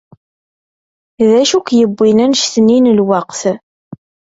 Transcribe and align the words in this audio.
D 1.29 1.31
acu 1.41 1.59
k-yewwin 1.61 2.23
annect-nni 2.23 2.79
n 2.79 2.93
lweqt? 2.97 3.41